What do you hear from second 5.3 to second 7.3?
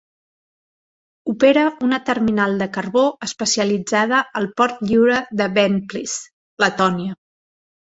de Ventspils, Letònia.